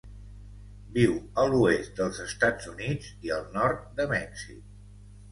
[0.93, 4.65] Viu a l'oest dels Estats Units i el nord de Mèxic.